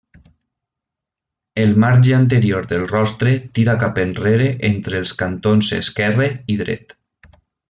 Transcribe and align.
El 1.53 1.75
marge 1.83 2.15
anterior 2.19 2.65
del 2.73 2.87
rostre 2.93 3.35
tira 3.59 3.77
cap 3.85 4.01
enrere 4.05 4.49
entre 4.73 5.03
els 5.05 5.15
cantons 5.21 5.71
esquerre 5.83 6.33
i 6.57 6.61
dret. 6.65 6.99